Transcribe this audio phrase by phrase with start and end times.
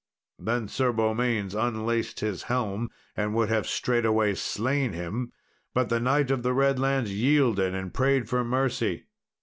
[0.39, 5.31] Then Sir Beaumains unlaced his helm, and would have straightway slain him,
[5.75, 9.05] but the Knight of the Redlands yielded, and prayed for mercy.